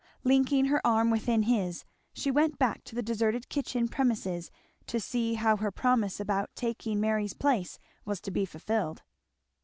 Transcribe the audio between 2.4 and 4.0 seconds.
back to the deserted kitchen